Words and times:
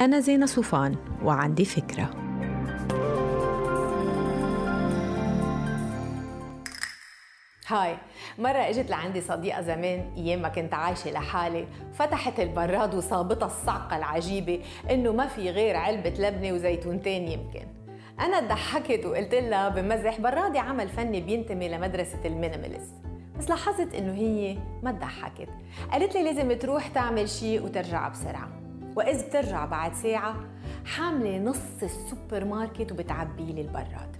أنا 0.00 0.20
زينة 0.20 0.46
صوفان 0.46 0.96
وعندي 1.22 1.64
فكرة. 1.64 2.10
هاي 7.66 7.96
مرة 8.38 8.58
إجت 8.58 8.90
لعندي 8.90 9.20
صديقة 9.20 9.62
زمان 9.62 10.12
أيام 10.16 10.42
ما 10.42 10.48
كنت 10.48 10.74
عايشة 10.74 11.10
لحالي 11.10 11.66
فتحت 11.92 12.40
البراد 12.40 12.94
وصابتها 12.94 13.46
الصعقة 13.46 13.96
العجيبة 13.96 14.60
إنه 14.90 15.12
ما 15.12 15.26
في 15.26 15.50
غير 15.50 15.76
علبة 15.76 16.14
لبنة 16.18 16.52
وزيتونتين 16.52 17.28
يمكن. 17.28 17.66
أنا 18.20 18.40
ضحكت 18.40 19.06
وقلت 19.06 19.34
لها 19.34 19.68
بمزح 19.68 20.20
برادي 20.20 20.58
عمل 20.58 20.88
فني 20.88 21.20
بينتمي 21.20 21.68
لمدرسة 21.68 22.20
المينيماليست 22.24 22.94
بس 23.38 23.48
لاحظت 23.48 23.94
إنه 23.94 24.12
هي 24.14 24.58
ما 24.82 24.90
ضحكت 24.90 25.48
قالت 25.92 26.14
لي 26.14 26.22
لازم 26.22 26.52
تروح 26.52 26.88
تعمل 26.88 27.28
شيء 27.28 27.64
وترجع 27.64 28.08
بسرعة. 28.08 28.59
وإذ 28.96 29.26
بترجع 29.26 29.64
بعد 29.64 29.94
ساعة 29.94 30.34
حاملة 30.84 31.38
نص 31.38 31.82
السوبر 31.82 32.44
ماركت 32.44 32.92
وبتعبي 32.92 33.52
لي 33.52 33.60
البراد 33.60 34.16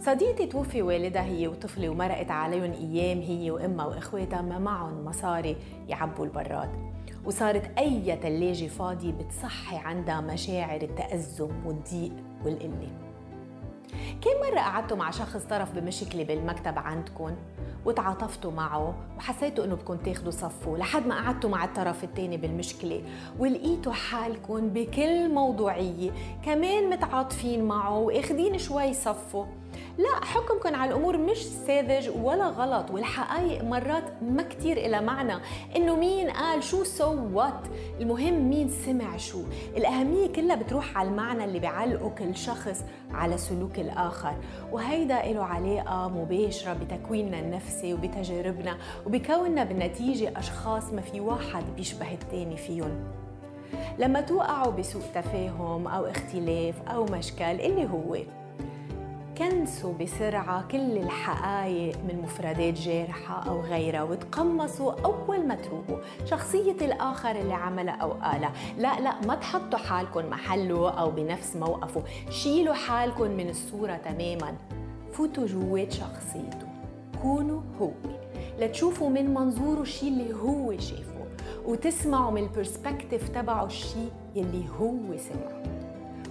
صديقتي 0.00 0.46
توفي 0.46 0.82
والدها 0.82 1.24
هي 1.24 1.48
وطفلة 1.48 1.88
ومرقت 1.88 2.30
عليهم 2.30 2.72
أيام 2.72 3.18
هي 3.18 3.50
وأمها 3.50 3.86
وإخواتها 3.86 4.42
ما 4.42 4.58
معهم 4.58 5.04
مصاري 5.04 5.56
يعبوا 5.88 6.24
البراد. 6.24 6.70
وصارت 7.24 7.78
أي 7.78 8.16
تلاجة 8.16 8.66
فاضية 8.66 9.12
بتصحي 9.12 9.76
عندها 9.76 10.20
مشاعر 10.20 10.82
التأزم 10.82 11.66
والضيق 11.66 12.12
والقلة. 12.44 12.90
كم 14.20 14.30
مرة 14.50 14.60
قعدتوا 14.60 14.96
مع 14.96 15.10
شخص 15.10 15.42
طرف 15.42 15.72
بمشكلة 15.72 16.24
بالمكتب 16.24 16.78
عندكم 16.78 17.36
وتعاطفتوا 17.84 18.50
معه 18.50 18.94
وحسيتوا 19.18 19.64
إنه 19.64 19.74
بدكم 19.74 19.96
تاخذوا 19.96 20.30
صفه 20.30 20.76
لحد 20.76 21.06
ما 21.06 21.14
قعدتوا 21.14 21.50
مع 21.50 21.64
الطرف 21.64 22.04
الثاني 22.04 22.36
بالمشكلة 22.36 23.02
ولقيتوا 23.38 23.92
حالكم 23.92 24.68
بكل 24.68 25.34
موضوعية 25.34 26.10
كمان 26.44 26.90
متعاطفين 26.90 27.64
معه 27.64 27.98
واخذين 27.98 28.58
شوي 28.58 28.94
صفه. 28.94 29.46
لا 29.98 30.24
حكمكم 30.24 30.74
على 30.74 30.90
الأمور 30.90 31.16
مش 31.16 31.46
ساذج 31.46 32.10
ولا 32.22 32.46
غلط 32.46 32.90
والحقائق 32.90 33.64
مرات 33.64 34.04
ما 34.22 34.42
كتير 34.42 34.76
إلها 34.76 35.00
معنى. 35.00 35.34
إنه 35.76 35.96
مين 35.96 36.30
قال 36.30 36.62
شو 36.62 36.84
so 36.84 37.16
what 37.32 37.60
المهم 38.00 38.48
مين 38.50 38.68
سمع 38.68 39.16
شو؟ 39.16 39.42
الأهمية 39.76 40.26
كلها 40.32 40.56
بتروح 40.56 40.98
على 40.98 41.08
المعنى 41.08 41.44
اللي 41.44 41.58
بيعلقه 41.58 42.08
كل 42.08 42.36
شخص 42.36 42.84
على 43.10 43.38
سلوك 43.38 43.78
الآخر. 43.78 44.34
وهيدا 44.72 45.22
له 45.32 45.44
علاقة 45.44 46.08
مباشرة 46.08 46.72
بتكويننا 46.72 47.38
النفسي 47.38 47.94
وبتجاربنا 47.94 48.76
وبكوننا 49.06 49.64
بالنتيجة 49.64 50.38
أشخاص 50.38 50.92
ما 50.92 51.00
في 51.00 51.20
واحد 51.20 51.64
بيشبه 51.76 52.12
الثاني 52.12 52.56
فيهم. 52.56 53.04
لما 53.98 54.20
توقعوا 54.20 54.72
بسوء 54.72 55.02
تفاهم 55.14 55.86
أو 55.88 56.06
اختلاف 56.06 56.74
أو 56.88 57.04
مشكل 57.04 57.44
اللي 57.44 57.88
هو 57.88 58.16
كنسوا 59.38 59.92
بسرعة 59.92 60.68
كل 60.68 60.96
الحقائق 60.96 61.96
من 61.96 62.22
مفردات 62.22 62.74
جارحة 62.74 63.48
أو 63.48 63.60
غيرها 63.60 64.02
وتقمصوا 64.02 64.92
أول 65.04 65.46
ما 65.46 65.54
تروقوا 65.54 65.98
شخصية 66.24 66.76
الآخر 66.80 67.30
اللي 67.30 67.54
عملها 67.54 67.94
أو 67.94 68.12
قالها. 68.12 68.52
لا 68.78 69.00
لا 69.00 69.20
ما 69.26 69.34
تحطوا 69.34 69.78
حالكم 69.78 70.30
محله 70.30 70.90
أو 70.90 71.10
بنفس 71.10 71.56
موقفه. 71.56 72.02
شيلوا 72.30 72.74
حالكم 72.74 73.30
من 73.30 73.50
الصورة 73.50 73.96
تماما. 73.96 74.54
فوتوا 75.12 75.46
جوات 75.46 75.92
شخصيته. 75.92 76.68
كونوا 77.22 77.60
هو. 77.80 77.90
لتشوفوا 78.58 79.08
من 79.08 79.34
منظوره 79.34 79.80
الشيء 79.80 80.08
اللي 80.08 80.34
هو 80.34 80.78
شافه. 80.78 81.26
وتسمعوا 81.66 82.30
من 82.30 82.42
البرسبكتيف 82.42 83.28
تبعه 83.28 83.64
الشيء 83.64 84.10
يلي 84.34 84.64
هو 84.80 85.16
سمعه. 85.16 85.62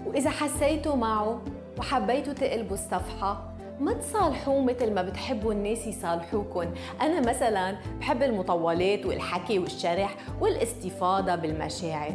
وإذا 0.06 0.30
حسيتوا 0.30 0.96
معه 0.96 1.42
وحبيتوا 1.80 2.34
تقلبوا 2.34 2.74
الصفحة 2.74 3.56
ما 3.80 3.94
تصالحوه 3.94 4.62
مثل 4.64 4.94
ما 4.94 5.02
بتحبوا 5.02 5.54
الناس 5.54 5.88
يصالحوكم 5.88 6.66
أنا 7.02 7.20
مثلا 7.30 7.76
بحب 8.00 8.24
المطولات 8.24 9.06
والحكي 9.06 9.60
والشرح 9.60 10.16
والاستفاضة 10.42 11.36
بالمشاعر. 11.36 12.14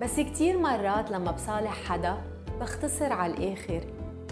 بس 0.00 0.20
كتير 0.20 0.58
مرات 0.58 1.10
لما 1.10 1.30
بصالح 1.30 1.82
حدا 1.84 2.16
بختصر 2.60 3.12
على 3.12 3.32
الآخر 3.32 3.80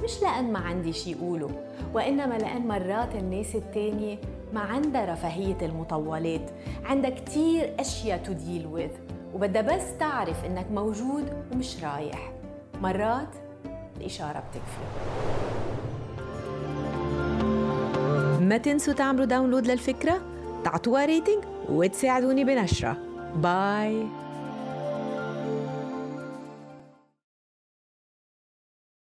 مش 0.05 0.23
لأن 0.23 0.53
ما 0.53 0.59
عندي 0.59 0.93
شي 0.93 1.15
أقوله 1.15 1.51
وإنما 1.95 2.35
لأن 2.35 2.69
مرات 2.69 3.15
الناس 3.15 3.55
التانية 3.55 4.19
ما 4.53 4.61
عندها 4.61 5.13
رفاهية 5.13 5.57
المطولات. 5.63 6.51
عندها 6.85 7.11
كتير 7.11 7.75
أشياء 7.81 8.19
تديل 8.19 8.67
وذ 8.67 8.91
وبدها 9.35 9.63
بس 9.63 9.99
تعرف 9.99 10.45
إنك 10.45 10.67
موجود 10.71 11.45
ومش 11.53 11.85
رايح. 11.85 12.33
مرات 12.83 13.29
الإشارة 13.97 14.39
بتكفي. 14.39 14.87
ما 18.41 18.57
تنسوا 18.57 18.95
تعملوا 18.95 19.25
داونلود 19.25 19.67
للفكرة 19.67 20.21
تعطوها 20.65 21.05
ريتنج 21.05 21.45
وتساعدوني 21.69 22.45
بنشرة. 22.45 22.97
باي 23.37 24.07